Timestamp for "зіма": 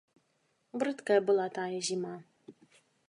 1.91-2.15